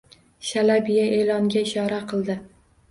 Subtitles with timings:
[0.51, 2.43] Shalabiya e`longa ishora qildi